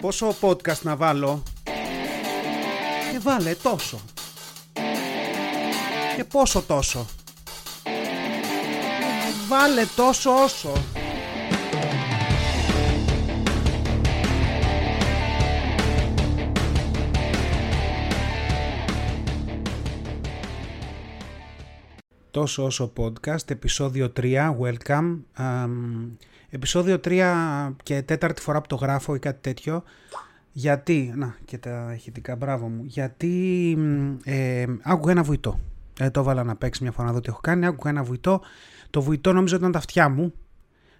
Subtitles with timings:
[0.00, 1.42] Πόσο podcast να βάλω;
[3.12, 4.00] Και βάλε τόσο.
[6.16, 7.06] Και πόσο τόσο.
[9.48, 10.72] Βάλε τόσο όσο.
[22.30, 25.18] Τόσο όσο podcast, επεισόδιο 3, welcome.
[25.38, 29.82] Um, επεισόδιο 3 και τέταρτη φορά που το γράφω ή κάτι τέτοιο.
[30.52, 33.78] Γιατί, να και τα ηχητικά, μπράβο μου, γιατί
[34.24, 35.60] ε, άκουγα ένα βουητό.
[35.98, 38.40] Ε, το έβαλα να παίξει μια φορά να δω τι έχω κάνει, άκουγα ένα βουητό.
[38.90, 40.32] Το βουητό νομίζω ήταν τα αυτιά μου.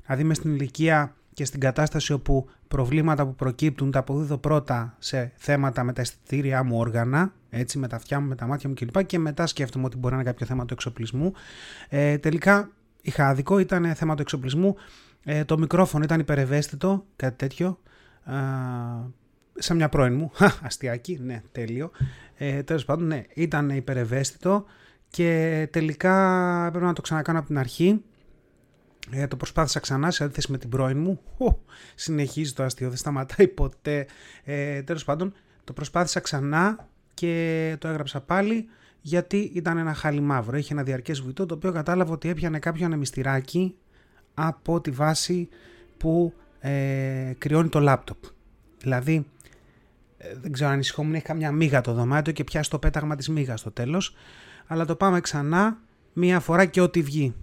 [0.03, 5.33] Δηλαδή είμαι στην ηλικία και στην κατάσταση όπου προβλήματα που προκύπτουν τα αποδίδω πρώτα σε
[5.37, 8.75] θέματα με τα αισθητήριά μου όργανα, έτσι, με τα αυτιά μου, με τα μάτια μου
[8.75, 9.05] κλπ.
[9.05, 11.33] Και μετά σκέφτομαι ότι μπορεί να είναι κάποιο θέμα του εξοπλισμού.
[11.89, 12.71] Ε, τελικά
[13.03, 14.77] είχα άδικο, ήταν θέμα του εξοπλισμού.
[15.25, 17.79] Ε, το μικρόφωνο ήταν υπερευαίσθητο, κάτι τέτοιο.
[18.25, 18.33] Ε,
[19.55, 20.31] σαν μια πρώην μου.
[20.63, 21.91] Αστιάκι, ναι, τέλειο.
[22.37, 24.65] Ε, Τέλος πάντων, ναι, ήταν υπερευαίσθητο
[25.11, 28.03] και τελικά έπρεπε να το ξανακάνω από την αρχή.
[29.11, 31.21] Ε, το προσπάθησα ξανά σε αντίθεση με την πρώην μου.
[31.39, 31.59] Ο,
[31.95, 34.07] συνεχίζει το αστείο, δεν σταματάει ποτέ.
[34.45, 35.33] Ε, τέλος πάντων,
[35.65, 38.69] το προσπάθησα ξανά και το έγραψα πάλι
[39.01, 40.57] γιατί ήταν ένα χάλι μαύρο.
[40.57, 43.75] Είχε ένα διαρκές βουητό το οποίο κατάλαβα ότι έπιανε κάποιο ανεμιστηράκι
[44.35, 45.49] από τη βάση
[45.97, 48.25] που ε, κρυώνει το λάπτοπ.
[48.79, 49.27] Δηλαδή,
[50.19, 53.29] ε, δεν ξέρω αν ανησυχόμουν, έχει καμιά μίγα το δωμάτιο και πιάσει το πέταγμα της
[53.29, 54.15] μίγας στο τέλος.
[54.67, 55.79] Αλλά το πάμε ξανά
[56.13, 57.35] μία φορά και ό,τι βγει.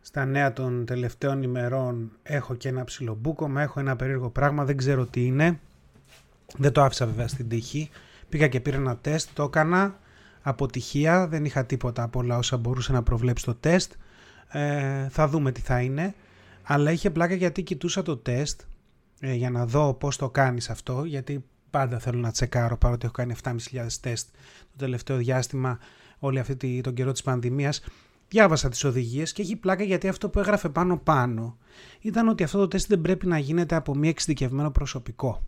[0.00, 5.06] Στα νέα των τελευταίων ημερών έχω και ένα ψιλομπούκομα, έχω ένα περίεργο πράγμα, δεν ξέρω
[5.06, 5.60] τι είναι.
[6.56, 7.90] Δεν το άφησα βέβαια στην τύχη.
[8.28, 9.98] Πήγα και πήρα ένα τεστ, το έκανα
[10.42, 13.92] αποτυχία, δεν είχα τίποτα από όλα όσα μπορούσε να προβλέψει το τεστ.
[14.52, 16.14] Ε, θα δούμε τι θα είναι.
[16.62, 18.60] Αλλά είχε πλάκα γιατί κοιτούσα το τεστ
[19.20, 23.14] ε, για να δω πώς το κάνεις αυτό, γιατί πάντα θέλω να τσεκάρω παρότι έχω
[23.14, 23.56] κάνει 7.500
[24.00, 24.28] τεστ
[24.70, 25.78] το τελευταίο διάστημα
[26.18, 27.82] όλη αυτή τον καιρό της πανδημίας
[28.28, 31.56] διάβασα τις οδηγίες και έχει πλάκα γιατί αυτό που έγραφε πάνω πάνω
[32.00, 35.46] ήταν ότι αυτό το τεστ δεν πρέπει να γίνεται από μη εξειδικευμένο προσωπικό.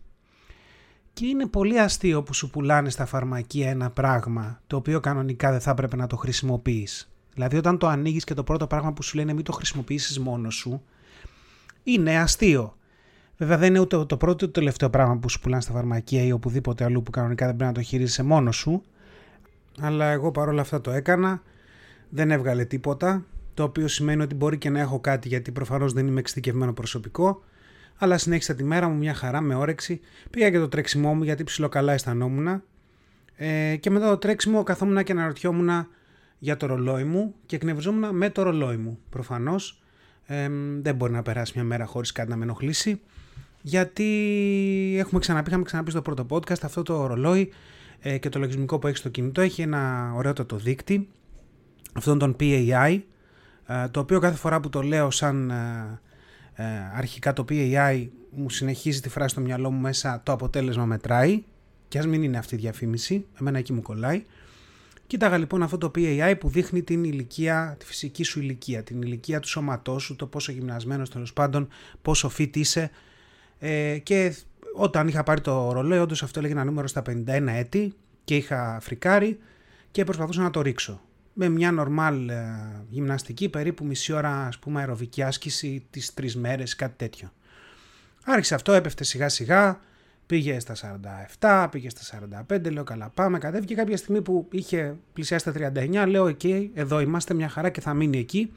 [1.13, 5.59] Και είναι πολύ αστείο που σου πουλάνε στα φαρμακεία ένα πράγμα το οποίο κανονικά δεν
[5.59, 7.14] θα έπρεπε να το χρησιμοποιείς.
[7.35, 10.55] Δηλαδή όταν το ανοίγεις και το πρώτο πράγμα που σου λένε μην το χρησιμοποιήσεις μόνος
[10.55, 10.81] σου
[11.83, 12.77] είναι αστείο.
[13.37, 16.23] Βέβαια δεν είναι ούτε το πρώτο ούτε το τελευταίο πράγμα που σου πουλάνε στα φαρμακεία
[16.23, 18.83] ή οπουδήποτε αλλού που κανονικά δεν πρέπει να το χειρίζεσαι μόνος σου.
[19.79, 21.41] Αλλά εγώ παρόλα αυτά το έκανα
[22.09, 26.07] δεν έβγαλε τίποτα, το οποίο σημαίνει ότι μπορεί και να έχω κάτι γιατί προφανώς δεν
[26.07, 27.43] είμαι εξειδικευμένο προσωπικό,
[27.97, 31.43] αλλά συνέχισα τη μέρα μου μια χαρά με όρεξη, πήγα και το τρέξιμό μου γιατί
[31.43, 32.61] ψιλοκαλά αισθανόμουν
[33.35, 35.87] ε, και μετά το τρέξιμο καθόμουν και αναρωτιόμουν
[36.39, 38.99] για το ρολόι μου και εκνευριζόμουν με το ρολόι μου.
[39.09, 39.81] Προφανώς
[40.25, 40.49] ε,
[40.81, 43.01] δεν μπορεί να περάσει μια μέρα χωρίς κάτι να με ενοχλήσει
[43.61, 44.05] γιατί
[44.97, 47.51] έχουμε ξαναπεί, είχαμε ξαναπεί στο πρώτο podcast αυτό το ρολόι
[47.99, 51.09] ε, και το λογισμικό που έχει στο κινητό έχει ένα ωραιότατο δείκτη
[51.93, 52.99] αυτόν τον PAI,
[53.65, 55.99] ε, το οποίο κάθε φορά που το λέω σαν ε,
[56.53, 56.63] ε,
[56.95, 61.43] αρχικά το PAI μου συνεχίζει τη φράση στο μυαλό μου μέσα το αποτέλεσμα μετράει
[61.87, 64.25] και ας μην είναι αυτή η διαφήμιση, εμένα εκεί μου κολλάει.
[65.07, 69.39] Κοίταγα λοιπόν αυτό το PAI που δείχνει την ηλικία, τη φυσική σου ηλικία, την ηλικία
[69.39, 71.67] του σώματός σου, το πόσο γυμνασμένος τέλος πάντων,
[72.01, 72.91] πόσο fit είσαι.
[73.59, 74.35] Ε, και
[74.75, 77.93] όταν είχα πάρει το ρολόι όντως αυτό έλεγε ένα νούμερο στα 51 έτη
[78.23, 79.39] και είχα φρικάρει
[79.91, 81.01] και προσπαθούσα να το ρίξω.
[81.33, 82.45] Με μια νορμάλ ε,
[82.89, 87.31] γυμναστική περίπου μισή ώρα ας πούμε αεροβική άσκηση τις τρεις μέρες κάτι τέτοιο.
[88.23, 89.79] Άρχισε αυτό, έπεφτε σιγά σιγά,
[90.25, 90.75] πήγε στα
[91.39, 92.19] 47, πήγε στα
[92.49, 95.71] 45, λέω καλά πάμε, κατέβηκε κάποια στιγμή που είχε πλησιάσει τα
[96.03, 98.51] 39, λέω εκεί, εδώ είμαστε μια χαρά και θα μείνει εκεί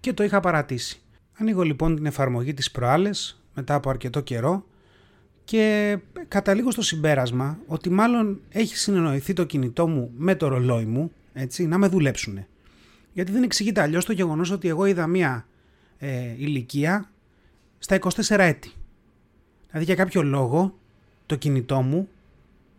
[0.00, 1.00] και το είχα παρατήσει.
[1.38, 4.66] Ανοίγω λοιπόν την εφαρμογή της προάλλες μετά από αρκετό καιρό
[5.44, 11.12] και καταλήγω στο συμπέρασμα ότι μάλλον έχει συνεννοηθεί το κινητό μου με το ρολόι μου
[11.32, 12.46] έτσι, να με δουλέψουν.
[13.12, 15.46] Γιατί δεν εξηγείται αλλιώς το γεγονός ότι εγώ είδα μία
[15.98, 17.10] ε, ηλικία
[17.78, 18.72] στα 24 έτη.
[19.66, 20.78] Δηλαδή για κάποιο λόγο
[21.26, 22.08] το κινητό μου,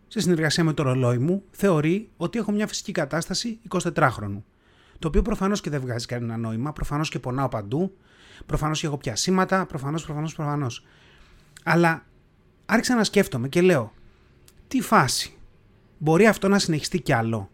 [0.07, 4.41] σε συνεργασία με το ρολόι μου, θεωρεί ότι έχω μια φυσική κατάσταση 24χρονου.
[4.99, 7.97] Το οποίο προφανώς και δεν βγάζει κανένα νόημα, προφανώς και πονάω παντού,
[8.45, 10.85] προφανώς και έχω πιασίματα, προφανώς, προφανώς, προφανώς.
[11.63, 12.05] Αλλά
[12.65, 13.93] άρχισα να σκέφτομαι και λέω,
[14.67, 15.37] τι φάση,
[15.97, 17.49] μπορεί αυτό να συνεχιστεί κι άλλο;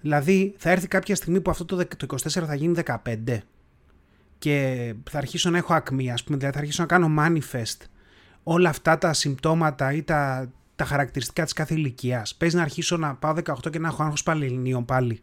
[0.00, 3.38] Δηλαδή θα έρθει κάποια στιγμή που αυτό το 24 θα γίνει 15
[4.38, 7.86] και θα αρχίσω να έχω ακμή, ας πούμε, δηλαδή θα αρχίσω να κάνω manifest
[8.42, 12.34] όλα αυτά τα συμπτώματα ή τα, τα χαρακτηριστικά της κάθε ηλικίας.
[12.34, 15.20] Παίζει να αρχίσω να πάω 18 και να έχω άγχος παλαιολινίων πάλι.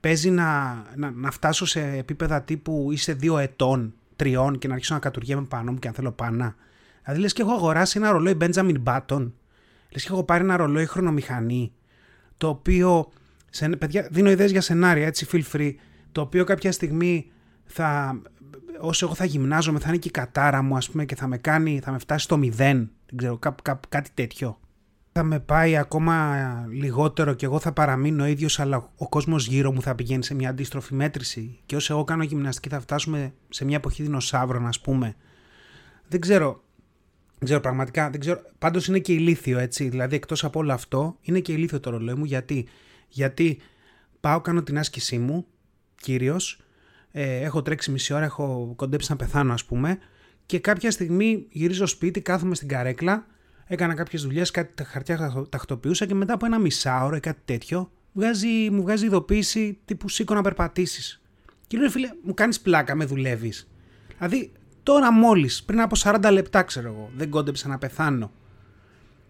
[0.00, 4.94] Παίζει να, να, να, φτάσω σε επίπεδα τύπου είσαι δύο ετών, τριών και να αρχίσω
[4.94, 6.54] να κατουργέμαι πάνω μου και αν θέλω πάνα.
[7.02, 9.30] Δηλαδή λες και έχω αγοράσει ένα ρολόι Benjamin Button.
[9.90, 11.72] Λες και έχω πάρει ένα ρολόι χρονομηχανή.
[12.36, 13.12] Το οποίο,
[13.50, 15.74] σε, παιδιά, δίνω ιδέες για σενάρια, έτσι feel free.
[16.12, 17.30] Το οποίο κάποια στιγμή
[17.64, 18.20] θα,
[18.80, 21.38] όσο εγώ θα γυμνάζομαι, θα είναι και η κατάρα μου, ας πούμε, και θα με
[21.38, 22.90] κάνει, θα με φτάσει στο μηδέν.
[23.06, 24.58] Δεν ξέρω, κά, κά, κάτι τέτοιο.
[25.12, 29.82] Θα με πάει ακόμα λιγότερο και εγώ θα παραμείνω ίδιος, αλλά ο κόσμος γύρω μου
[29.82, 31.58] θα πηγαίνει σε μια αντίστροφη μέτρηση.
[31.66, 35.14] Και όσο εγώ κάνω γυμναστική θα φτάσουμε σε μια εποχή δεινοσαύρων, ας πούμε.
[36.08, 36.62] Δεν ξέρω,
[37.28, 38.40] δεν ξέρω πραγματικά, δεν ξέρω.
[38.58, 42.14] Πάντως είναι και ηλίθιο έτσι, δηλαδή εκτός από όλο αυτό είναι και ηλίθιο το ρολόι
[42.14, 42.68] μου γιατί,
[43.08, 43.58] γιατί
[44.20, 45.46] πάω κάνω την άσκησή μου,
[46.00, 46.60] κύριος,
[47.10, 49.98] ε, έχω τρέξει μισή ώρα, έχω κοντέψει να πεθάνω ας πούμε
[50.46, 53.26] και κάποια στιγμή γυρίζω σπίτι, κάθομαι στην καρέκλα,
[53.66, 57.90] έκανα κάποιες δουλειές, κάτι τα χαρτιά τακτοποιούσα και μετά από ένα μισάωρο ή κάτι τέτοιο
[58.12, 61.22] βγάζει, μου βγάζει ειδοποίηση τύπου σήκω να περπατήσεις.
[61.66, 63.70] Και λέω φίλε, μου κάνεις πλάκα, με δουλεύεις.
[64.18, 64.52] Δηλαδή
[64.82, 68.32] τώρα μόλις, πριν από 40 λεπτά ξέρω εγώ, δεν κόντεψα να πεθάνω.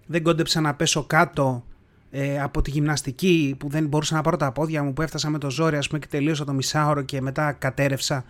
[0.06, 1.66] Δεν κόντεψα να πέσω κάτω
[2.10, 5.38] ε, από τη γυμναστική που δεν μπορούσα να πάρω τα πόδια μου που έφτασα με
[5.38, 8.24] το ζόρι ας πούμε και τελείωσα το μισάωρο και μετά κατέρευσα.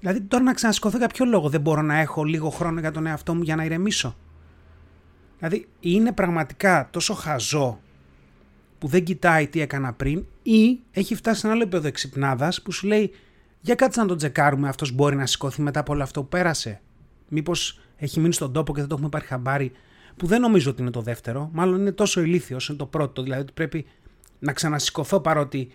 [0.00, 3.06] Δηλαδή τώρα να ξανασηκωθώ για ποιο λόγο δεν μπορώ να έχω λίγο χρόνο για τον
[3.06, 4.16] εαυτό μου για να ηρεμήσω;
[5.38, 7.80] Δηλαδή είναι πραγματικά τόσο χαζό
[8.78, 12.72] που δεν κοιτάει τι έκανα πριν ή έχει φτάσει σε ένα άλλο επίπεδο εξυπνάδας που
[12.72, 13.12] σου λέει
[13.60, 16.80] για κάτσε να τον τσεκάρουμε αυτός μπορεί να σηκωθεί μετά από όλο αυτό που πέρασε.
[17.28, 19.72] Μήπως έχει μείνει στον τόπο και δεν το έχουμε πάρει χαμπάρι
[20.16, 23.22] που δεν νομίζω ότι είναι το δεύτερο, μάλλον είναι τόσο ηλίθιος όσο είναι το πρώτο,
[23.22, 23.86] δηλαδή ότι πρέπει
[24.38, 25.72] να ξανασηκωθώ παρότι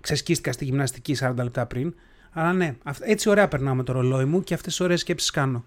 [0.00, 1.94] ξεσκίστηκα στη γυμναστική 40 λεπτά πριν.
[2.30, 5.64] Αλλά ναι, έτσι ωραία περνάω με το ρολόι μου και αυτές τις ωραίες σκέψεις κάνω.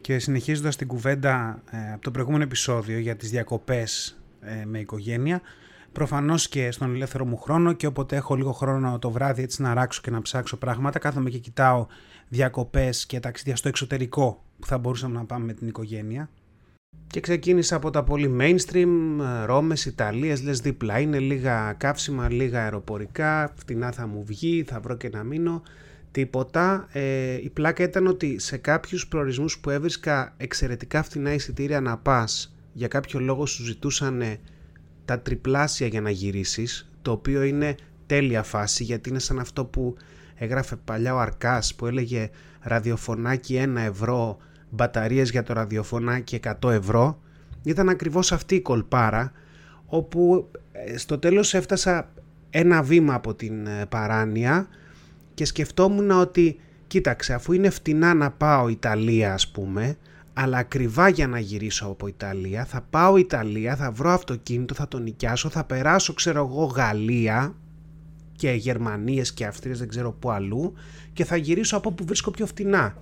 [0.00, 5.40] Και συνεχίζοντας την κουβέντα ε, από το προηγούμενο επεισόδιο για τις διακοπές ε, με οικογένεια,
[5.92, 9.74] προφανώς και στον ελεύθερο μου χρόνο και όποτε έχω λίγο χρόνο το βράδυ έτσι να
[9.74, 11.86] ράξω και να ψάξω πράγματα, κάθομαι και κοιτάω
[12.28, 16.28] διακοπές και ταξίδια στο εξωτερικό που θα μπορούσαμε να πάμε με την οικογένεια
[17.12, 18.88] και ξεκίνησα από τα πολύ mainstream,
[19.20, 21.00] ε, Ρώμες, Ιταλίες, λες δίπλα.
[21.00, 25.62] Είναι λίγα καύσιμα, λίγα αεροπορικά, φτηνά θα μου βγει, θα βρω και να μείνω.
[26.10, 26.88] Τίποτα.
[26.92, 32.56] Ε, η πλάκα ήταν ότι σε κάποιους προορισμούς που έβρισκα εξαιρετικά φτηνά εισιτήρια να πας,
[32.72, 34.22] για κάποιο λόγο σου ζητούσαν
[35.04, 37.74] τα τριπλάσια για να γυρίσεις, το οποίο είναι
[38.06, 39.96] τέλεια φάση γιατί είναι σαν αυτό που
[40.34, 42.30] έγραφε παλιά ο Αρκάς που έλεγε
[42.60, 44.38] ραδιοφωνάκι 1 ευρώ
[44.74, 47.20] μπαταρίες για το ραδιοφωνάκι 100 ευρώ
[47.62, 49.32] ήταν ακριβώς αυτή η κολπάρα
[49.86, 52.12] όπου ε, στο τέλος έφτασα
[52.50, 54.66] ένα βήμα από την ε, παράνοια
[55.34, 59.96] και σκεφτόμουν ότι κοίταξε αφού είναι φτηνά να πάω Ιταλία ας πούμε
[60.32, 64.98] αλλά ακριβά για να γυρίσω από Ιταλία θα πάω Ιταλία, θα βρω αυτοκίνητο, θα το
[64.98, 67.54] νοικιάσω, θα περάσω ξέρω εγώ Γαλλία
[68.36, 70.72] και Γερμανίες και Αυστρίες δεν ξέρω που αλλού
[71.12, 72.96] και θα γυρίσω από που βρίσκω πιο φτηνά.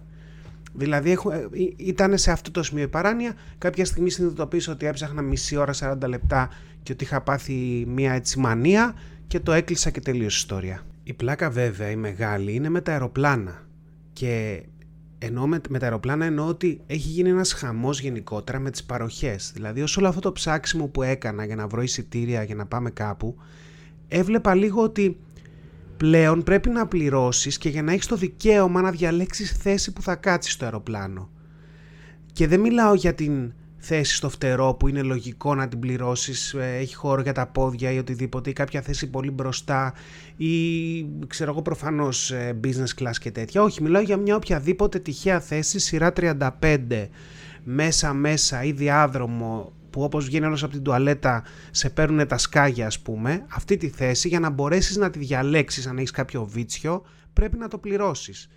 [0.73, 3.35] Δηλαδή έχω, ε, ήταν σε αυτό το σημείο η παράνοια.
[3.59, 6.49] Κάποια στιγμή συνειδητοποίησα ότι έψαχνα μισή ώρα 40 λεπτά
[6.83, 8.95] και ότι είχα πάθει μια έτσι μανία
[9.27, 10.83] και το έκλεισα και τελείωσε η ιστορία.
[11.03, 13.67] Η πλάκα βέβαια η μεγάλη είναι με τα αεροπλάνα
[14.13, 14.63] και
[15.19, 19.51] ενώ με, με τα αεροπλάνα εννοώ ότι έχει γίνει ένας χαμός γενικότερα με τις παροχές.
[19.55, 22.91] Δηλαδή όσο όλο αυτό το ψάξιμο που έκανα για να βρω εισιτήρια για να πάμε
[22.91, 23.37] κάπου
[24.11, 25.17] έβλεπα λίγο ότι
[26.01, 30.15] πλέον πρέπει να πληρώσεις και για να έχεις το δικαίωμα να διαλέξεις θέση που θα
[30.15, 31.31] κάτσεις στο αεροπλάνο.
[32.33, 36.77] Και δεν μιλάω για την θέση στο φτερό που είναι λογικό να την πληρώσεις, ε,
[36.79, 39.95] έχει χώρο για τα πόδια ή οτιδήποτε ή κάποια θέση πολύ μπροστά
[40.37, 40.55] ή
[41.27, 43.63] ξέρω εγώ προφανώς ε, business class και τέτοια.
[43.63, 47.09] Όχι, μιλάω για μια οποιαδήποτε τυχαία θέση σειρά 35
[47.65, 52.87] μέσα μέσα ή διάδρομο που όπως βγαίνει όλος από την τουαλέτα σε παίρνουν τα σκάγια
[52.87, 57.03] ας πούμε, αυτή τη θέση για να μπορέσεις να τη διαλέξεις αν έχεις κάποιο βίτσιο
[57.33, 58.51] πρέπει να το πληρώσεις.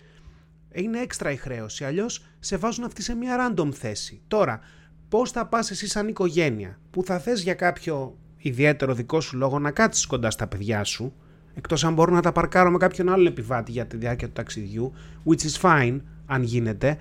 [0.72, 4.20] Είναι έξτρα η χρέωση, αλλιώς σε βάζουν αυτή σε μια random θέση.
[4.28, 4.60] Τώρα,
[5.08, 9.58] πώς θα πας εσύ σαν οικογένεια που θα θες για κάποιο ιδιαίτερο δικό σου λόγο
[9.58, 11.14] να κάτσεις κοντά στα παιδιά σου,
[11.54, 14.92] εκτός αν μπορώ να τα παρκάρω με κάποιον άλλο επιβάτη για τη διάρκεια του ταξιδιού,
[15.24, 16.96] which is fine αν γίνεται,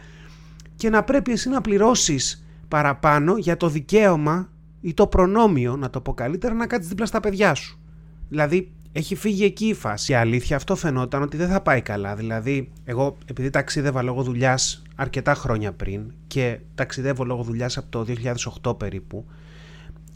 [0.76, 4.50] και να πρέπει εσύ να πληρώσεις παραπάνω για το δικαίωμα
[4.82, 7.80] ή το προνόμιο, να το πω καλύτερα, να κάτσεις δίπλα στα παιδιά σου.
[8.30, 10.12] Δηλαδή, έχει φύγει εκεί η φάση.
[10.12, 12.16] Η αλήθεια αυτό φαινόταν ότι δεν θα πάει καλά.
[12.16, 18.06] Δηλαδή, εγώ επειδή ταξίδευα λόγω δουλειάς αρκετά χρόνια πριν και ταξιδεύω λόγω δουλειάς από το
[18.64, 19.26] 2008 περίπου,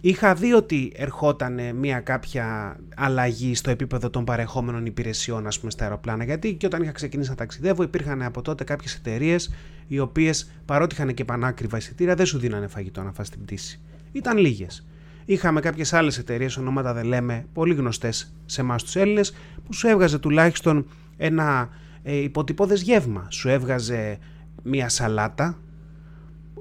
[0.09, 5.83] είχα δει ότι ερχόταν μια κάποια αλλαγή στο επίπεδο των παρεχόμενων υπηρεσιών ας πούμε στα
[5.83, 9.53] αεροπλάνα γιατί και όταν είχα ξεκινήσει να ταξιδεύω υπήρχαν από τότε κάποιες εταιρείες
[9.87, 13.79] οι οποίες παρότι είχαν και πανάκριβα εισιτήρια δεν σου δίνανε φαγητό να φας την πτήση.
[14.11, 14.85] Ήταν λίγες.
[15.25, 19.33] Είχαμε κάποιες άλλες εταιρείες, ονόματα δεν λέμε, πολύ γνωστές σε εμάς τους Έλληνες
[19.65, 20.87] που σου έβγαζε τουλάχιστον
[21.17, 21.69] ένα
[22.03, 23.27] ε, υποτυπώδες γεύμα.
[23.29, 24.17] Σου έβγαζε
[24.63, 25.57] μια σαλάτα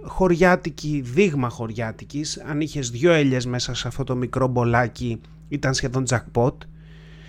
[0.07, 6.05] χωριάτικη, δείγμα χωριάτικης, αν είχες δυο έλιες μέσα σε αυτό το μικρό μπολάκι ήταν σχεδόν
[6.09, 6.55] jackpot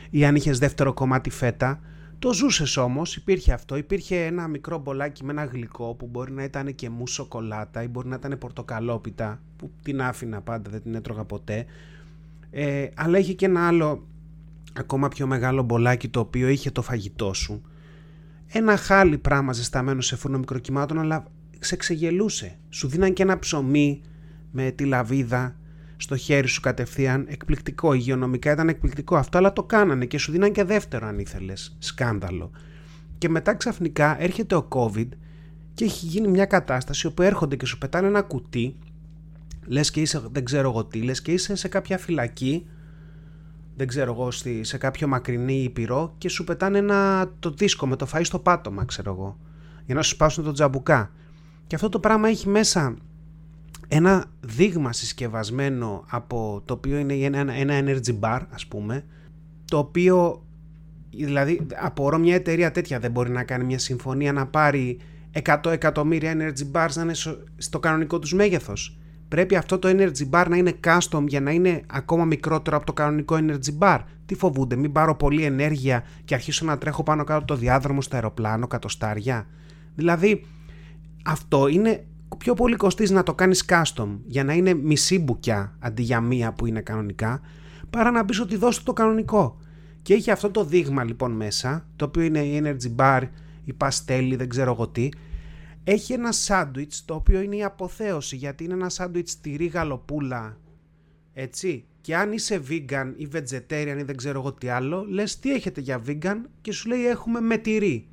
[0.09, 1.79] ή αν είχες δεύτερο κομμάτι φέτα,
[2.19, 3.77] το ζούσες όμως, υπήρχε αυτό.
[3.77, 7.87] Υπήρχε ένα μικρό μπολάκι με ένα γλυκό που μπορεί να ήταν και μου σοκολάτα ή
[7.87, 11.65] μπορεί να ήταν πορτοκαλόπιτα που την άφηνα πάντα, δεν την έτρωγα ποτέ.
[12.51, 14.07] Ε, αλλά είχε και ένα άλλο
[14.73, 17.61] ακόμα πιο μεγάλο μπολάκι το οποίο είχε το φαγητό σου.
[18.47, 21.25] Ένα χάλι πράγμα ζεσταμένο σε φούρνο μικροκυμάτων αλλά
[21.59, 22.57] σε ξεγελούσε.
[22.69, 24.01] Σου δίναν και ένα ψωμί
[24.51, 25.55] με τη λαβίδα
[25.97, 27.25] στο χέρι σου κατευθείαν.
[27.29, 31.75] Εκπληκτικό, υγειονομικά ήταν εκπληκτικό αυτό, αλλά το κάνανε και σου δίναν και δεύτερο αν ήθελες.
[31.79, 32.51] Σκάνδαλο.
[33.17, 35.07] Και μετά ξαφνικά έρχεται ο COVID
[35.73, 38.75] και έχει γίνει μια κατάσταση όπου έρχονται και σου πετάνε ένα κουτί,
[39.65, 42.67] λες και είσαι, δεν ξέρω εγώ τι, λες και είσαι σε κάποια φυλακή,
[43.75, 48.07] δεν ξέρω εγώ, σε κάποιο μακρινή ήπειρο και σου πετάνε ένα, το δίσκο με το
[48.13, 49.37] φαΐ στο πάτωμα, ξέρω εγώ,
[49.85, 51.11] για να σου σπάσουν το τζαμπουκά.
[51.67, 52.95] Και αυτό το πράγμα έχει μέσα
[53.87, 59.03] ένα δείγμα συσκευασμένο από το οποίο είναι ένα, ένα energy bar ας πούμε
[59.65, 60.45] το οποίο
[61.09, 64.99] δηλαδή απορώ μια εταιρεία τέτοια δεν μπορεί να κάνει μια συμφωνία να πάρει
[65.43, 67.13] 100 εκατομμύρια energy bars να είναι
[67.57, 68.97] στο κανονικό τους μέγεθος.
[69.27, 72.93] Πρέπει αυτό το energy bar να είναι custom για να είναι ακόμα μικρότερο από το
[72.93, 73.99] κανονικό energy bar.
[74.25, 78.15] Τι φοβούνται μην πάρω πολλή ενέργεια και αρχίσω να τρέχω πάνω κάτω το διάδρομο στο
[78.15, 79.47] αεροπλάνο κατοστάρια.
[79.95, 80.45] Δηλαδή
[81.29, 82.05] αυτό είναι
[82.37, 86.53] πιο πολύ κοστίζει να το κάνεις custom για να είναι μισή μπουκιά αντί για μία
[86.53, 87.41] που είναι κανονικά
[87.89, 89.61] παρά να πεις ότι δώσω το κανονικό.
[90.01, 93.21] Και έχει αυτό το δείγμα λοιπόν μέσα, το οποίο είναι η energy bar,
[93.63, 95.09] η παστέλη, δεν ξέρω εγώ τι.
[95.83, 100.57] Έχει ένα σάντουιτς το οποίο είναι η αποθέωση γιατί είναι ένα σάντουιτς τυρί γαλοπούλα,
[101.33, 101.85] έτσι.
[102.01, 105.81] Και αν είσαι vegan ή vegetarian ή δεν ξέρω εγώ τι άλλο, λες τι έχετε
[105.81, 108.07] για vegan και σου λέει έχουμε με τυρί.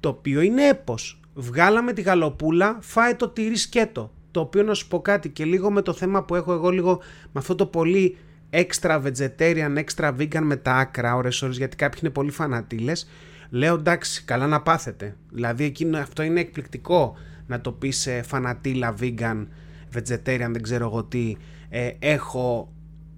[0.00, 4.12] Το οποίο είναι έπος βγάλαμε τη γαλοπούλα, φάει το τυρί σκέτο.
[4.30, 7.00] Το οποίο να σου πω κάτι και λίγο με το θέμα που έχω εγώ λίγο
[7.22, 8.16] με αυτό το πολύ
[8.50, 13.06] extra vegetarian, extra vegan με τα άκρα ώρες ώρες γιατί κάποιοι είναι πολύ φανατήλες
[13.52, 15.16] λέω εντάξει καλά να πάθετε.
[15.30, 19.46] Δηλαδή εκείνο, αυτό είναι εκπληκτικό να το πεις σε φανατήλα vegan
[19.94, 21.36] vegetarian δεν ξέρω εγώ τι
[21.68, 22.72] ε, έχω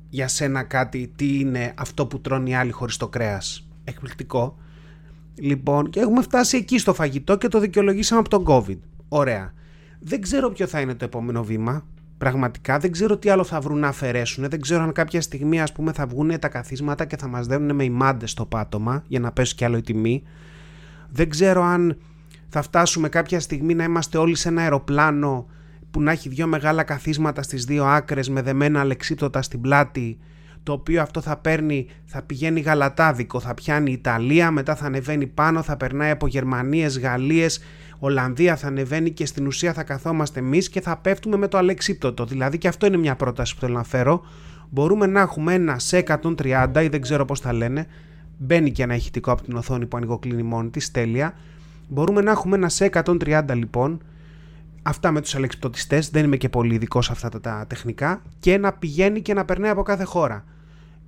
[0.08, 3.68] για σένα κάτι τι είναι αυτό που τρώνε οι άλλοι χωρίς το κρέας.
[3.84, 4.58] Εκπληκτικό
[5.34, 8.78] Λοιπόν, και έχουμε φτάσει εκεί στο φαγητό και το δικαιολογήσαμε από τον COVID.
[9.08, 9.52] Ωραία.
[10.00, 11.86] Δεν ξέρω ποιο θα είναι το επόμενο βήμα.
[12.18, 14.48] Πραγματικά δεν ξέρω τι άλλο θα βρουν να αφαιρέσουν.
[14.48, 17.74] Δεν ξέρω αν κάποια στιγμή ας πούμε θα βγουν τα καθίσματα και θα μας δένουν
[17.74, 20.22] με ημάντες στο πάτωμα για να πέσει κι άλλο η τιμή.
[21.10, 21.98] Δεν ξέρω αν
[22.48, 25.46] θα φτάσουμε κάποια στιγμή να είμαστε όλοι σε ένα αεροπλάνο
[25.90, 30.18] που να έχει δύο μεγάλα καθίσματα στις δύο άκρες με δεμένα αλεξίπτωτα στην πλάτη
[30.64, 35.62] το οποίο αυτό θα παίρνει, θα πηγαίνει γαλατάδικο, θα πιάνει Ιταλία, μετά θα ανεβαίνει πάνω,
[35.62, 37.60] θα περνάει από Γερμανίες, Γαλλίες,
[37.98, 42.24] Ολλανδία θα ανεβαίνει και στην ουσία θα καθόμαστε εμείς και θα πέφτουμε με το αλεξίπτωτο.
[42.24, 44.24] Δηλαδή και αυτό είναι μια πρόταση που θέλω να φέρω.
[44.70, 47.86] Μπορούμε να έχουμε ένα σε 130 ή δεν ξέρω πώς θα λένε.
[48.38, 51.34] Μπαίνει και ένα ηχητικό από την οθόνη που ανοιγοκλίνει μόνη της, τέλεια.
[51.88, 54.02] Μπορούμε να έχουμε ένα σε 130 λοιπόν.
[54.82, 58.22] Αυτά με τους αλεξιπτωτιστές, δεν είμαι και πολύ ειδικός σε αυτά τα τεχνικά.
[58.38, 60.44] Και να πηγαίνει και να περνάει από κάθε χώρα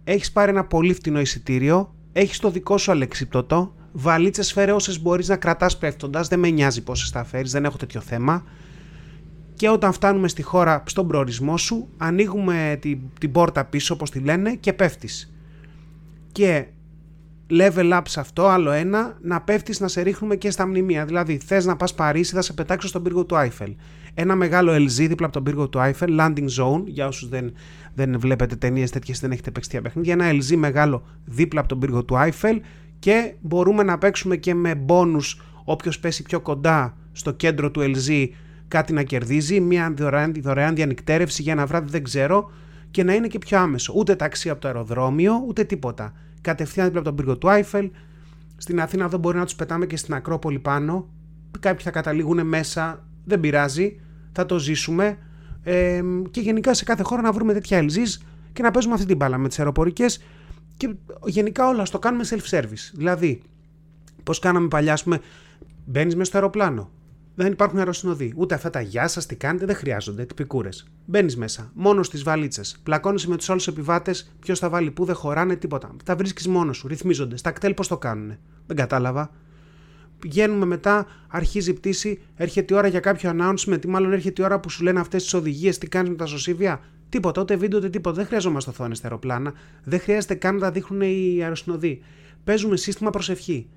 [0.08, 5.28] έχεις πάρει ένα πολύ φτηνό εισιτήριο, έχεις το δικό σου αλεξίπτωτο, βαλίτσες φέρε όσε μπορείς
[5.28, 8.44] να κρατάς πέφτοντας, δεν με νοιάζει πόσες θα φέρεις, δεν έχω τέτοιο θέμα.
[9.54, 14.18] Και όταν φτάνουμε στη χώρα, στον προορισμό σου, ανοίγουμε την, την πόρτα πίσω, όπως τη
[14.18, 15.34] λένε, και πέφτεις.
[16.32, 16.66] Και
[17.50, 21.04] level up σε αυτό, άλλο ένα, να πέφτεις να σε ρίχνουμε και στα μνημεία.
[21.04, 23.74] Δηλαδή, θες να πας Παρίσι, θα σε πετάξω στον πύργο του Άιφελ.
[24.14, 27.52] Ένα μεγάλο LZ δίπλα από τον πύργο του Άιφελ, landing zone, για όσους δεν
[27.96, 30.12] δεν βλέπετε ταινίες τέτοιες, δεν έχετε παίξει τέτοια παιχνίδια.
[30.12, 32.58] Ένα LZ μεγάλο δίπλα από τον πύργο του Eiffel
[32.98, 38.28] και μπορούμε να παίξουμε και με bonus όποιος πέσει πιο κοντά στο κέντρο του LZ
[38.68, 42.50] κάτι να κερδίζει, μια δωρεάν, δωρεάν διανυκτέρευση για ένα βράδυ δεν ξέρω
[42.90, 43.92] και να είναι και πιο άμεσο.
[43.96, 46.12] Ούτε ταξί από το αεροδρόμιο, ούτε τίποτα.
[46.46, 47.90] Κατευθείαν δίπλα από τον πύργο του Eiffel.
[48.56, 51.08] Στην Αθήνα εδώ μπορεί να τους πετάμε και στην Ακρόπολη πάνω.
[51.60, 54.00] Κάποιοι θα καταλήγουν μέσα, δεν πειράζει,
[54.32, 55.18] θα το ζήσουμε
[55.62, 58.22] ε, και γενικά σε κάθε χώρα να βρούμε τέτοια LGs
[58.52, 60.22] και να παίζουμε αυτή την μπάλα με τις αεροπορικές
[60.76, 62.90] και γενικά όλα το κάνουμε self-service.
[62.92, 63.42] Δηλαδή,
[64.22, 65.20] πώς κάναμε παλιά, ας πούμε,
[65.84, 66.90] μπαίνεις μέσα στο αεροπλάνο.
[67.38, 68.32] Δεν υπάρχουν αεροσυνοδοί.
[68.36, 70.24] Ούτε αυτά τα γεια σας, τι κάνετε, δεν χρειάζονται.
[70.24, 70.86] Τυπικούρες.
[71.04, 72.80] Μπαίνεις μέσα, μόνος στις βαλίτσες.
[72.82, 75.96] Πλακώνεσαι με τους άλλους επιβάτες, ποιος θα βάλει πού, δεν χωράνε, τίποτα.
[76.04, 77.36] Τα βρίσκεις μόνος σου, ρυθμίζονται.
[77.36, 78.36] Στα κτέλ πώς το κάνουν.
[78.66, 79.30] Δεν κατάλαβα
[80.18, 84.44] πηγαίνουμε μετά, αρχίζει η πτήση, έρχεται η ώρα για κάποιο announcement ή μάλλον έρχεται η
[84.44, 86.80] ώρα που σου λένε αυτές τις οδηγίες, τι κάνεις με τα σωσίβια.
[87.08, 88.16] Τίποτα, ούτε βίντεο, ούτε τίποτα.
[88.16, 89.52] Δεν χρειαζόμαστε οθόνες στα αεροπλάνα.
[89.84, 92.02] Δεν χρειάζεται καν να τα δείχνουν οι αεροσυνοδοί.
[92.44, 93.68] Παίζουμε σύστημα προσευχή.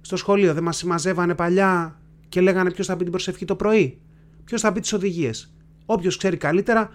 [0.00, 2.00] Στο σχολείο δεν μας συμμαζεύανε παλιά
[2.32, 4.00] και λέγανε ποιος θα πει την προσευχή το πρωί.
[4.44, 5.54] Ποιος θα πει τις οδηγίες.
[5.86, 6.90] Όποιος ξέρει καλύτερα,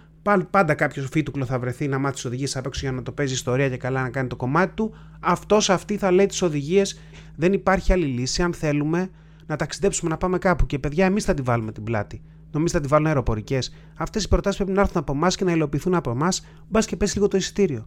[0.50, 3.34] πάντα κάποιος φίτουκλο θα βρεθεί να μάθει τις οδηγίες απ' έξω για να το παίζει
[3.34, 4.94] ιστορία και καλά να κάνει το κομμάτι του.
[5.20, 7.00] Αυτός αυτή θα λέει τις οδηγίες.
[7.36, 8.41] Δεν υπάρχει άλλη λύση.
[8.41, 9.10] Αν θέλουμε
[9.46, 12.22] να ταξιδέψουμε να πάμε κάπου και παιδιά, εμείς θα τη βάλουμε την πλάτη.
[12.51, 13.75] Νομίζω θα τη βάλουν αεροπορικές.
[13.96, 16.96] Αυτές οι προτάσεις πρέπει να έρθουν από εμάς και να υλοποιηθούν από εμάς, μπας και
[16.96, 17.86] πέσει λίγο το εισιτήριο.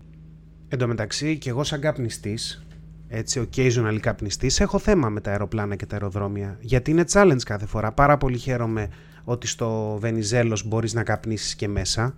[0.69, 2.66] Εν τω μεταξύ, και εγώ σαν καπνιστής,
[3.12, 6.57] έτσι, occasional καπνιστής, έχω θέμα με τα αεροπλάνα και τα αεροδρόμια.
[6.61, 7.93] Γιατί είναι challenge κάθε φορά.
[7.93, 8.88] Πάρα πολύ χαίρομαι
[9.25, 12.14] ότι στο Βενιζέλος μπορείς να καπνίσεις και μέσα.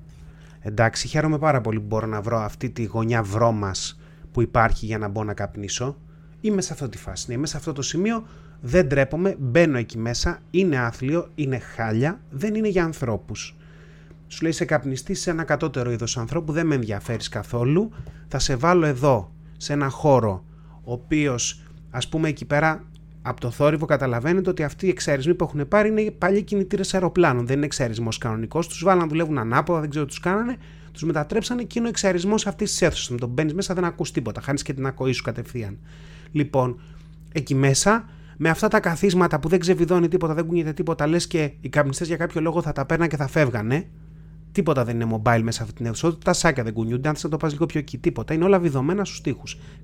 [0.60, 4.00] Εντάξει, χαίρομαι πάρα πολύ που μπορώ να βρω αυτή τη γωνιά βρώμας
[4.32, 5.96] που υπάρχει για να μπω να καπνίσω.
[6.40, 7.24] Είμαι σε αυτή τη φάση.
[7.28, 8.24] Ναι, είμαι σε αυτό το σημείο
[8.60, 13.56] δεν τρέπομαι, μπαίνω εκεί μέσα, είναι άθλιο, είναι χάλια, δεν είναι για ανθρώπους.
[14.26, 17.90] Σου λέει σε καπνιστή σε ένα κατώτερο είδος ανθρώπου, δεν με ενδιαφέρεις καθόλου.
[18.28, 20.44] Θα σε βάλω εδώ, σε ένα χώρο,
[20.84, 22.84] ο οποίος ας πούμε εκεί πέρα
[23.22, 27.46] από το θόρυβο καταλαβαίνετε ότι αυτοί οι εξαρισμοί που έχουν πάρει είναι παλιοί κινητήρες αεροπλάνων.
[27.46, 28.68] Δεν είναι εξαρισμό κανονικός.
[28.68, 30.56] Τους βάλαν να δουλεύουν ανάποδα, δεν ξέρω τι τους κάνανε.
[30.92, 33.10] Τους μετατρέψανε και είναι ο εξαρισμό αυτής της αίθουσας.
[33.10, 34.40] Με τον μπαίνεις μέσα δεν ακούς τίποτα.
[34.40, 35.78] Χάνεις και την ακοή σου κατευθείαν.
[36.32, 36.80] Λοιπόν,
[37.32, 38.04] εκεί μέσα
[38.36, 42.06] με αυτά τα καθίσματα που δεν ξεβιδώνει τίποτα, δεν κουνιέται τίποτα, λες και οι καπνιστές
[42.06, 43.86] για κάποιο λόγο θα τα παίρναν και θα φεύγανε.
[44.52, 46.18] Τίποτα δεν είναι mobile μέσα αυτή την αίθουσα.
[46.18, 47.08] τα σάκια δεν κουνιούνται.
[47.08, 48.34] Αν θες να το πας λίγο πιο εκεί, τίποτα.
[48.34, 49.42] Είναι όλα βιδωμένα στους τοίχου.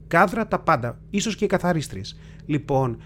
[0.08, 0.98] Κάδρα τα πάντα.
[1.20, 2.18] σω και οι καθαρίστριες.
[2.46, 2.98] Λοιπόν,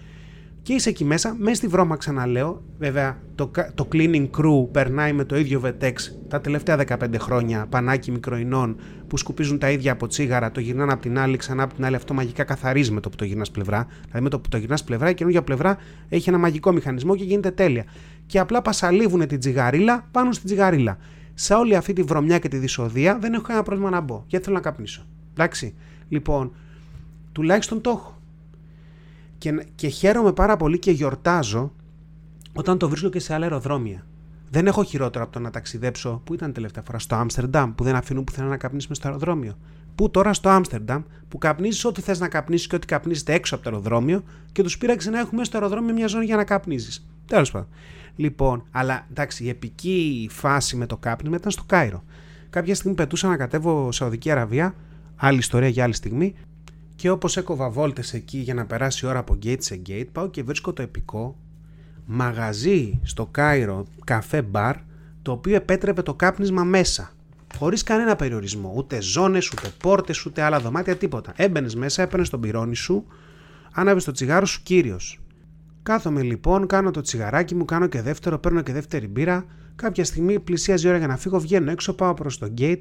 [0.63, 2.63] και είσαι εκεί μέσα, μέσα στη βρώμα ξαναλέω.
[2.77, 5.93] Βέβαια, το, το cleaning crew περνάει με το ίδιο Vetex
[6.27, 8.75] τα τελευταία 15 χρόνια, πανάκι μικροϊνών
[9.07, 11.95] που σκουπίζουν τα ίδια από τσίγαρα, το γυρνάνε από την άλλη, ξανά από την άλλη.
[11.95, 13.87] Αυτό μαγικά καθαρίζει με το που το γυρνάς πλευρά.
[14.05, 15.77] Δηλαδή, με το που το γυρνάς πλευρά, η καινούργια πλευρά
[16.09, 17.85] έχει ένα μαγικό μηχανισμό και γίνεται τέλεια.
[18.25, 20.97] Και απλά πασαλίβουν την τσιγαρίλα πάνω στην τσιγαρίλα.
[21.33, 24.23] Σε όλη αυτή τη βρωμιά και τη δυσοδεία δεν έχω κανένα πρόβλημα να μπω.
[24.27, 25.05] Γιατί θέλω να καπνίσω.
[25.31, 25.75] Εντάξει.
[26.09, 26.51] Λοιπόν,
[27.31, 28.21] τουλάχιστον το έχω
[29.37, 31.71] και, και χαίρομαι πάρα πολύ και γιορτάζω
[32.53, 34.05] όταν το βρίσκω και σε άλλα αεροδρόμια.
[34.49, 36.21] Δεν έχω χειρότερο από το να ταξιδέψω.
[36.23, 39.57] Πού ήταν τελευταία φορά, στο Άμστερνταμ, που δεν αφήνουν πουθενά να καπνίσει με στο αεροδρόμιο.
[39.95, 43.63] Πού τώρα στο Άμστερνταμ, που καπνίζεις ό,τι θες να καπνίσεις και ό,τι καπνίζεται έξω από
[43.63, 47.07] το αεροδρόμιο και τους πήραξε να έχουμε στο αεροδρόμιο μια ζώνη για να καπνίζεις.
[47.27, 47.67] Τέλος πάντων.
[48.15, 52.03] Λοιπόν, αλλά εντάξει, η επική φάση με το κάπνισμα ήταν στο Κάιρο.
[52.49, 54.75] Κάποια στιγμή πετούσα να κατέβω Σαουδική Αραβία,
[55.15, 56.35] άλλη ιστορία για άλλη στιγμή,
[56.95, 60.29] και όπως έκοβα βόλτες εκεί για να περάσει η ώρα από gate σε gate, πάω
[60.29, 61.37] και βρίσκω το επικό
[62.05, 64.75] μαγαζί στο Κάιρο, καφέ μπαρ,
[65.21, 67.12] το οποίο επέτρεπε το κάπνισμα μέσα.
[67.57, 68.73] Χωρίς κανένα περιορισμό.
[68.75, 71.33] Ούτε ζώνες, ούτε πόρτες, ούτε άλλα δωμάτια, τίποτα.
[71.35, 73.05] Έμπαινες μέσα, έπαιρνες τον πυρόνι σου,
[73.73, 75.19] άναβες το τσιγάρο σου κύριος.
[75.83, 79.45] Κάθομαι λοιπόν, κάνω το τσιγαράκι μου, κάνω και δεύτερο, παίρνω και δεύτερη μπύρα.
[79.75, 82.79] Κάποια στιγμή πλησιάζει η ώρα για να φύγω, βγαίνω έξω, πάω προς το gate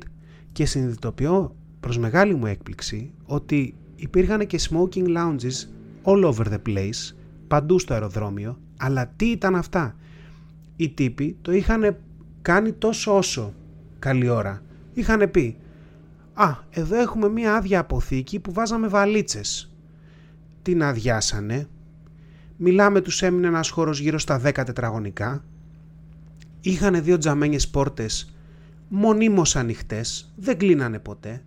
[0.53, 5.69] και συνειδητοποιώ προς μεγάλη μου έκπληξη ότι υπήρχαν και smoking lounges
[6.05, 7.15] all over the place,
[7.49, 9.97] παντού στο αεροδρόμιο, αλλά τι ήταν αυτά;
[10.77, 11.97] Οι τύποι το είχαν
[12.43, 13.55] κάνει τόσο όσο
[14.03, 14.62] καλή ώρα.
[14.93, 15.57] Είχαν πει
[16.35, 19.75] «Α, εδώ έχουμε μία άδεια αποθήκη που βάζαμε βαλίτσες».
[20.62, 21.69] Την αδειάσανε.
[22.57, 25.45] Μιλάμε τους έμεινε ένας χώρος γύρω στα 10 τετραγωνικά.
[26.61, 28.35] Είχαν δύο τζαμένιες πόρτες
[28.88, 31.43] μονίμως ανοιχτές, δεν κλείνανε ποτέ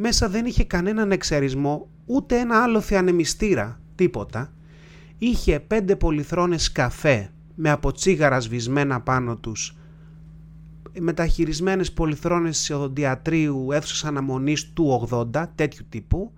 [0.00, 4.52] μέσα δεν είχε κανέναν εξαιρισμό, ούτε ένα άλλο θεανεμιστήρα, τίποτα.
[5.18, 9.77] Είχε πέντε πολυθρόνες καφέ με αποτσίγαρα σβησμένα πάνω τους,
[11.00, 16.32] μεταχειρισμένες πολυθρόνες οδοντιατρίου αίθουσας αναμονής του 80, τέτοιου τύπου.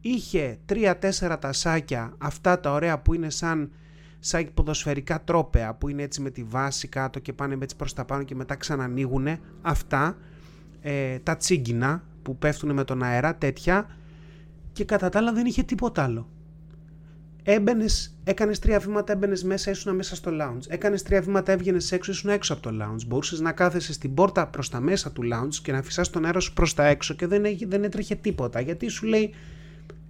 [0.00, 3.70] Είχε τρία-τέσσερα τασάκια, αυτά τα ωραία που είναι σαν,
[4.18, 8.04] σαν ποδοσφαιρικά τρόπεα, που είναι έτσι με τη βάση κάτω και πάνε έτσι προς τα
[8.04, 9.26] πάνω και μετά ξανανοίγουν.
[9.62, 10.16] Αυτά,
[10.80, 13.86] ε, τα τσίγκινα, που πέφτουν με τον αέρα, τέτοια
[14.72, 16.28] και κατά τα άλλα δεν είχε τίποτα άλλο.
[17.52, 20.62] Έμπαινες, έκανες τρία βήματα, έμπαινες μέσα, ήσουν μέσα στο lounge.
[20.68, 23.06] Έκανες τρία βήματα, έβγαινες έξω, ήσουν έξω από το lounge.
[23.06, 26.40] Μπορούσες να κάθεσαι στην πόρτα προς τα μέσα του lounge και να φυσά τον αέρα
[26.40, 28.60] σου προς τα έξω και δεν, δεν έτρεχε τίποτα.
[28.60, 29.34] Γιατί σου λέει,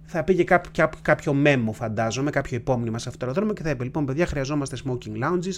[0.03, 3.83] θα πήγε κάποιο, κάποιο μέμο, φαντάζομαι, κάποιο υπόμνημα σε αυτό το αεροδρόμιο και θα είπε:
[3.83, 5.55] Λοιπόν, παιδιά, χρειαζόμαστε smoking lounges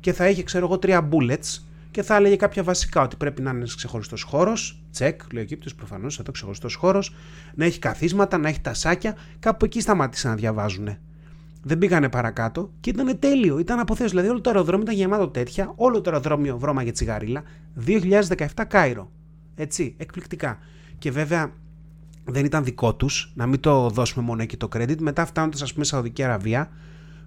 [0.00, 3.50] και θα είχε, ξέρω εγώ, τρία bullets και θα έλεγε κάποια βασικά ότι πρέπει να
[3.50, 4.82] είναι ένας ξεχωριστός χώρος.
[4.92, 7.14] Τσεκ, λέει ο Αιγύπτιος, προφανώς εδώ ξεχωριστός χώρος.
[7.54, 9.16] Να έχει καθίσματα, να έχει τασάκια.
[9.38, 10.98] Κάπου εκεί σταμάτησαν να διαβάζουν.
[11.68, 13.58] Δεν πήγανε παρακάτω και ήταν τέλειο.
[13.58, 14.08] Ήταν αποθέω.
[14.08, 15.72] Δηλαδή όλο το αεροδρόμιο ήταν γεμάτο τέτοια.
[15.76, 17.42] Όλο το αεροδρόμιο βρώμα για τσιγαρίλα.
[17.86, 19.10] 2017 Κάιρο.
[19.54, 20.58] Έτσι, εκπληκτικά.
[20.98, 21.52] Και βέβαια
[22.24, 24.98] δεν ήταν δικό τους, να μην το δώσουμε μόνο εκεί το credit.
[24.98, 26.70] Μετά φτάνοντας, ας πούμε, Σαουδική Αραβία,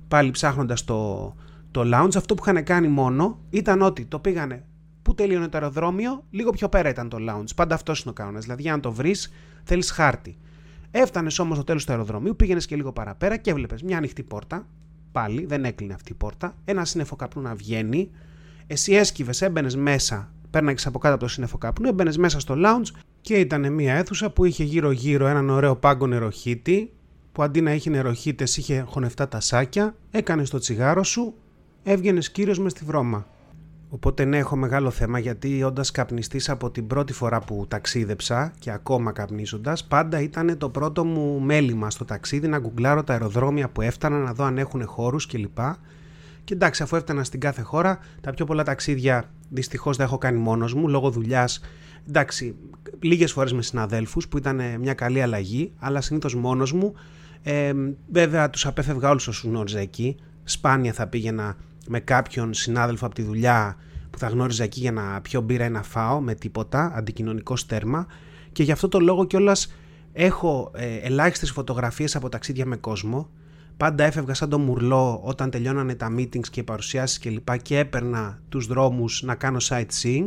[0.07, 1.33] πάλι ψάχνοντας το,
[1.71, 4.65] το lounge αυτό που είχαν κάνει μόνο ήταν ότι το πήγανε
[5.01, 7.55] που τελείωνε το αεροδρόμιο, λίγο πιο πέρα ήταν το lounge.
[7.55, 8.43] Πάντα αυτός είναι ο κανόνας.
[8.43, 9.31] Δηλαδή, για να το βρεις,
[9.63, 10.37] θέλεις χάρτη.
[10.91, 14.67] Έφτανες όμως στο τέλος του αεροδρομίου, πήγαινες και λίγο παραπέρα και έβλεπες μια ανοιχτή πόρτα.
[15.11, 16.55] Πάλι δεν έκλεινε αυτή η πόρτα.
[16.65, 18.09] Ένα σύννεφο καπνού να βγαίνει.
[18.67, 22.99] Εσύ έσκυβες, έμπαινες μέσα, πέρναγες από κάτω από το σύννεφο καπνού, έμπαινες μέσα στο lounge
[23.21, 26.93] και ήταν μια αίθουσα που είχε γύρω-γύρω έναν ωραίο πάγκο νεροχύτη,
[27.31, 31.33] που αντί να έχει νεροχύτες είχε χωνευτά τα σάκια, έκανες το τσιγάρο σου,
[31.83, 33.27] έβγαινες κύριος μες στη βρώμα.
[33.93, 38.71] Οπότε ναι, έχω μεγάλο θέμα γιατί όντας καπνιστής από την πρώτη φορά που ταξίδεψα και
[38.71, 43.81] ακόμα καπνίζοντας, πάντα ήταν το πρώτο μου μέλημα στο ταξίδι να γκουγκλάρω τα αεροδρόμια που
[43.81, 45.57] έφτανα, να δω αν έχουν χώρους κλπ.
[46.43, 50.39] Και εντάξει, αφού έφτανα στην κάθε χώρα, τα πιο πολλά ταξίδια δυστυχώς δεν έχω κάνει
[50.39, 51.61] μόνος μου λόγω δουλειάς.
[52.07, 52.55] Εντάξει,
[52.99, 56.93] λίγες φορές με συναδέλφους που ήταν μια καλή αλλαγή, αλλά συνήθως μόνος μου.
[57.43, 57.73] Ε,
[58.11, 60.15] βέβαια, τους απέφευγα όλους όσους γνώριζα εκεί.
[60.43, 61.55] Σπάνια θα πήγαινα
[61.87, 63.77] με κάποιον συνάδελφο από τη δουλειά
[64.09, 68.05] που θα γνώριζα εκεί για να πιω μπύρα ή να φάω με τίποτα, αντικοινωνικό στέρμα.
[68.51, 69.73] Και γι' αυτό το λόγο κιόλας
[70.13, 73.29] έχω ε, ελάχιστες φωτογραφίες από ταξίδια με κόσμο.
[73.77, 77.77] Πάντα έφευγα σαν το μουρλό όταν τελειώνανε τα meetings και οι παρουσιάσεις και λοιπά και
[77.77, 80.25] έπαιρνα τους δρόμους να κάνω sightseeing.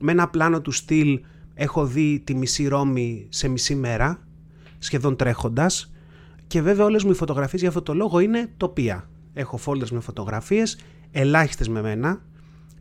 [0.00, 1.20] Με ένα πλάνο του στυλ
[1.54, 4.18] έχω δει τη μισή Ρώμη σε μισή μέρα,
[4.78, 5.92] σχεδόν τρέχοντας.
[6.46, 9.08] Και βέβαια όλες μου οι φωτογραφίες για αυτό το λόγο είναι τοπία.
[9.32, 10.78] Έχω folders με φωτογραφίες,
[11.10, 12.22] ελάχιστες με μένα,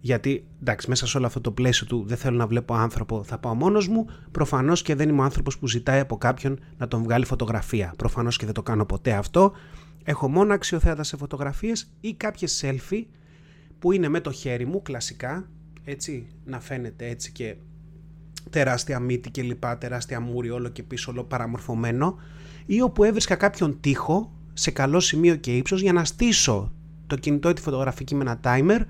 [0.01, 3.37] γιατί εντάξει, μέσα σε όλο αυτό το πλαίσιο του δεν θέλω να βλέπω άνθρωπο, θα
[3.37, 4.05] πάω μόνος μου.
[4.31, 7.93] Προφανώς και δεν είμαι ο άνθρωπος που ζητάει από κάποιον να τον βγάλει φωτογραφία.
[7.97, 9.51] Προφανώς και δεν το κάνω ποτέ αυτό.
[10.03, 13.05] Έχω μόνο αξιοθέατα σε φωτογραφίες ή κάποιε selfie
[13.79, 15.49] που είναι με το χέρι μου, κλασικά,
[15.83, 17.55] έτσι, να φαίνεται έτσι και
[18.49, 22.17] τεράστια μύτη και λοιπά, τεράστια μούρη όλο και πίσω όλο παραμορφωμένο
[22.65, 26.71] ή όπου έβρισκα κάποιον τοίχο σε καλό σημείο και ύψος για να στήσω
[27.07, 28.85] το κινητό ή τη φωτογραφική με ένα timer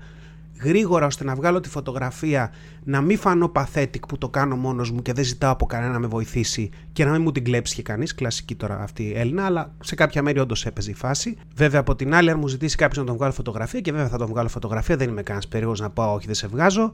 [0.62, 2.52] γρήγορα ώστε να βγάλω τη φωτογραφία,
[2.84, 5.98] να μην φανώ pathetic που το κάνω μόνος μου και δεν ζητάω από κανένα να
[5.98, 9.44] με βοηθήσει και να μην μου την κλέψει και κανείς, κλασική τώρα αυτή η Έλληνα,
[9.44, 11.36] αλλά σε κάποια μέρη όντως έπαιζε η φάση.
[11.54, 14.18] Βέβαια από την άλλη αν μου ζητήσει κάποιος να τον βγάλω φωτογραφία και βέβαια θα
[14.18, 16.92] τον βγάλω φωτογραφία, δεν είμαι κανένας περίεργος να πω όχι δεν σε βγάζω,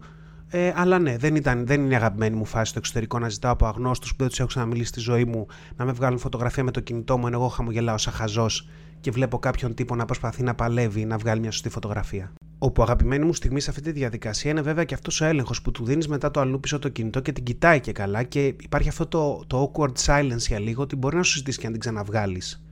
[0.50, 3.52] ε, αλλά ναι, δεν, ήταν, δεν είναι η αγαπημένη μου φάση στο εξωτερικό να ζητάω
[3.52, 6.70] από αγνώστους που δεν τους έχω ξαναμιλήσει στη ζωή μου να με βγάλουν φωτογραφία με
[6.70, 8.68] το κινητό μου, ενώ εγώ χαμογελάω σαν χαζός
[9.00, 12.32] και βλέπω κάποιον τύπο να προσπαθεί να παλεύει να βγάλει μια σωστή φωτογραφία.
[12.58, 15.70] Όπου αγαπημένη μου στιγμή σε αυτή τη διαδικασία είναι βέβαια και αυτός ο έλεγχος που
[15.70, 18.88] του δίνεις μετά το αλλού πίσω το κινητό και την κοιτάει και καλά και υπάρχει
[18.88, 21.80] αυτό το, το awkward silence για λίγο ότι μπορεί να σου ζητήσει και να την
[21.80, 22.62] ξαναβγάλεις.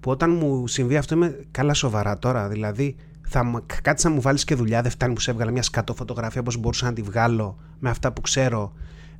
[0.00, 2.48] Που όταν μου συμβεί αυτό είμαι καλά σοβαρά τώρα.
[2.48, 2.96] Δηλαδή,
[3.30, 6.40] θα κάτσει να μου βάλεις και δουλειά, δεν φτάνει που σε έβγαλα μια σκατό φωτογραφία
[6.40, 8.72] όπω μπορούσα να τη βγάλω με αυτά που ξέρω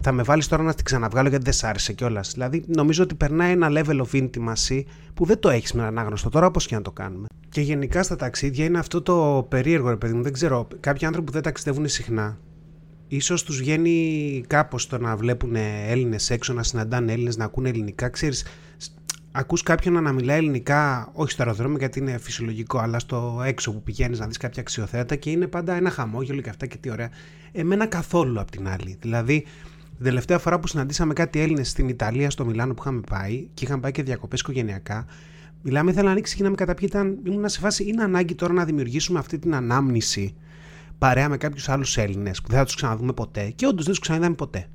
[0.02, 2.32] θα με βάλεις τώρα να την ξαναβγάλω γιατί δεν σ' άρεσε κιόλας.
[2.32, 4.82] Δηλαδή, νομίζω ότι περνάει ένα level of intimacy
[5.14, 7.26] που δεν το έχεις με έναν άγνωστο τώρα, όπως και να το κάνουμε.
[7.48, 10.22] Και γενικά στα ταξίδια είναι αυτό το περίεργο, ρε παιδί μου.
[10.22, 12.38] Δεν ξέρω, κάποιοι άνθρωποι που δεν ταξιδεύουν συχνά,
[13.08, 15.56] ίσως τους βγαίνει κάπως το να βλέπουν
[15.88, 18.08] Έλληνες έξω, να συναντάνε Έλληνες, να ακούνε ελληνικά.
[18.08, 18.44] Ξέρεις,
[19.32, 23.82] ακούς κάποιον να μιλάει ελληνικά, όχι στο αεροδρόμιο γιατί είναι φυσιολογικό, αλλά στο έξω που
[23.82, 27.10] πηγαίνεις να δεις κάποια αξιοθέατα και είναι πάντα ένα χαμόγελο και αυτά και τι ωραία.
[27.52, 28.96] Εμένα καθόλου απ' την άλλη.
[29.00, 29.44] Δηλαδή,
[29.96, 33.64] την τελευταία φορά που συναντήσαμε κάτι Έλληνες στην Ιταλία, στο Μιλάνο που είχαμε πάει και
[33.64, 35.06] είχαμε πάει και διακοπές οικογενειακά,
[35.62, 36.88] μιλάμε, ήθελα να ανοίξει και να με καταπιεί.
[36.90, 40.34] Ήταν, ήμουν σε φάση, είναι ανάγκη τώρα να δημιουργήσουμε αυτή την ανάμνηση
[40.98, 43.52] παρέα με κάποιους άλλους Έλληνες που δεν θα τους ξαναδούμε ποτέ.
[43.56, 44.68] Και όντως δεν τους ξαναδάμε ποτέ.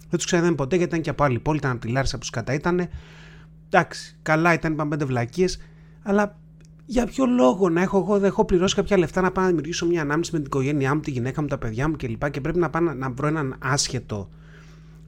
[0.00, 2.26] Δεν τους ξαναδάμε ποτέ γιατί ήταν και από άλλη πόλη, ήταν από τη Λάρισα που
[2.32, 2.88] κατά ήταν.
[3.74, 5.60] Εντάξει, καλά ήταν, είπαμε πέντε βλακίες,
[6.02, 6.38] αλλά
[6.86, 9.86] για ποιο λόγο να έχω εγώ, δεν έχω πληρώσει κάποια λεφτά να πάω να δημιουργήσω
[9.86, 12.22] μια ανάμνηση με την οικογένειά μου, τη γυναίκα μου, τα παιδιά μου κλπ.
[12.22, 14.28] Και, και πρέπει να πάω να, να βρω έναν άσχετο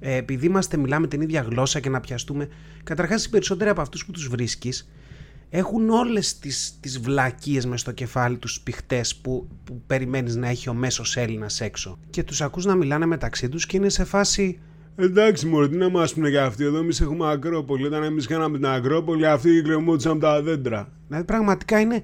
[0.00, 2.48] ε, επειδή είμαστε, μιλάμε την ίδια γλώσσα και να πιαστούμε.
[2.84, 4.88] Καταρχάς, οι περισσότεροι από αυτούς που τους βρίσκεις
[5.50, 10.68] έχουν όλες τις τις βλακίες μες στο κεφάλι τους πιχτέ που, που περιμένεις να έχει
[10.68, 11.98] ο μέσος Έλληνας έξω.
[12.10, 14.60] Και τους ακούς να μιλάνε μεταξύ τους και είναι σε φάση.
[14.96, 16.78] Εντάξει, Μωρή, τι να μας πούνε για αυτοί εδώ.
[16.78, 17.86] Εμείς έχουμε Ακρόπολη.
[17.86, 20.88] Όταν εμείς κάναμε την Ακρόπολη, αυτοί κρεμόντουσαν τα δέντρα.
[21.06, 22.02] Δηλαδή, πραγματικά είναι.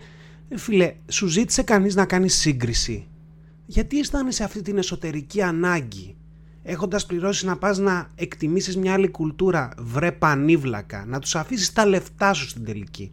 [0.48, 3.08] Ε, φίλε, σου ζήτησε κανείς να κάνει σύγκριση;
[3.66, 6.14] Γιατί αισθάνεσαι αυτή την εσωτερική ανάγκη
[6.62, 11.86] έχοντας πληρώσει να πας να εκτιμήσεις μια άλλη κουλτούρα, βρε πανίβλακα, να τους αφήσεις τα
[11.86, 13.10] λεφτά σου στην τελική;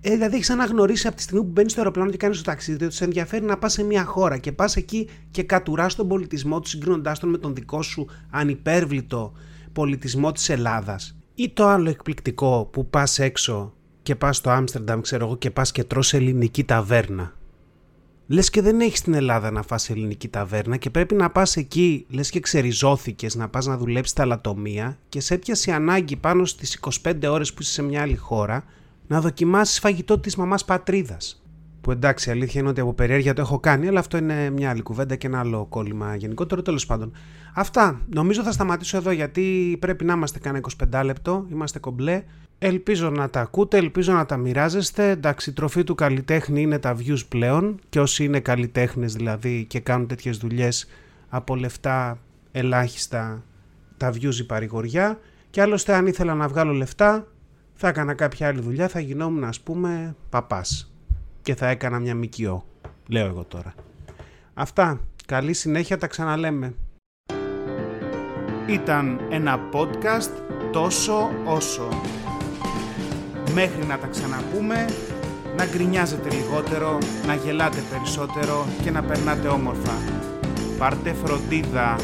[0.00, 2.84] Ε, δηλαδή έχεις αναγνωρίσει από τη στιγμή που μπαίνεις στο αεροπλάνο και κάνεις το ταξίδι
[2.84, 6.60] ότι σε ενδιαφέρει να πας σε μια χώρα και πας εκεί και κατουράς τον πολιτισμό
[6.60, 9.32] του συγκρίνοντάς τον με τον δικό σου ανυπέρβλητο
[9.72, 11.16] πολιτισμό της Ελλάδας.
[11.34, 15.72] Ή το άλλο εκπληκτικό που πας έξω και πας στο Άμστερνταμ, ξέρω εγώ, και πας
[15.72, 17.34] και τρως ελληνική ταβέρνα
[18.32, 22.06] λες και δεν έχεις στην Ελλάδα να φας ελληνική ταβέρνα και πρέπει να πας εκεί,
[22.08, 26.78] λες και ξεριζώθηκες να πας να δουλέψεις τα λατομεία και σε έπιασε ανάγκη πάνω στις
[27.02, 28.64] 25 ώρες που είσαι σε μια άλλη χώρα
[29.10, 31.42] να δοκιμάσεις φαγητό της μαμάς πατρίδας.
[31.80, 34.82] Που εντάξει, αλήθεια είναι ότι από περιέργεια το έχω κάνει, αλλά αυτό είναι μια άλλη
[34.82, 36.62] κουβέντα και ένα άλλο κόλλημα γενικότερο.
[36.62, 37.12] Τέλος πάντων,
[37.54, 38.00] αυτά.
[38.14, 41.46] Νομίζω θα σταματήσω εδώ γιατί πρέπει να είμαστε κανένα 25 λεπτό.
[41.50, 42.22] Είμαστε κομπλέ.
[42.58, 45.10] Ελπίζω να τα ακούτε, ελπίζω να τα μοιράζεστε.
[45.10, 49.80] Εντάξει, η τροφή του καλλιτέχνη είναι τα views πλέον και όσοι είναι καλλιτέχνες δηλαδή και
[49.80, 50.86] κάνουν τέτοιες δουλειές
[51.28, 52.18] από λεφτά
[52.52, 53.44] ελάχιστα
[53.96, 55.18] τα views η παρηγοριά
[55.50, 57.26] και άλλωστε αν ήθελα να βγάλω λεφτά
[57.82, 60.92] θα έκανα κάποια άλλη δουλειά, θα γινόμουν ας πούμε παπάς
[61.42, 62.64] και θα έκανα μια μικιό,
[63.08, 63.74] λέω εγώ τώρα.
[64.54, 66.74] Αυτά, καλή συνέχεια, τα ξαναλέμε.
[68.66, 70.30] Ήταν ένα podcast
[70.72, 71.88] τόσο όσο.
[73.54, 74.84] Μέχρι να τα ξαναπούμε,
[75.56, 79.92] να γκρινιάζετε λιγότερο, να γελάτε περισσότερο και να περνάτε όμορφα.
[80.78, 81.96] Πάρτε φροντίδα